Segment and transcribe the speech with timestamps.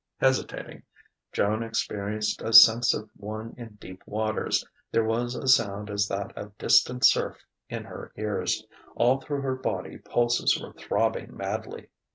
[0.17, 0.81] Hesitating,
[1.31, 4.65] Joan experienced a sense of one in deep waters.
[4.91, 7.37] There was a sound as that of distant surf
[7.69, 8.65] in her ears.
[8.95, 11.91] All through her body pulses were throbbing madly.